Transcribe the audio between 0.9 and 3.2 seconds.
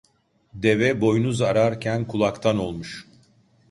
boynuz ararken kulaktan olmuş.